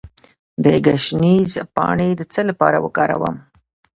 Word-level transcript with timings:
د 0.63 0.65
ګشنیز 0.85 1.51
پاڼې 1.75 2.09
د 2.15 2.21
څه 2.33 2.41
لپاره 2.49 2.77
وکاروم؟ 2.85 3.35